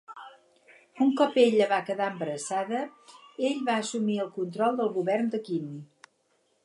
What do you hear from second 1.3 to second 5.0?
ella va quedar embarassada, ell va assumir el control del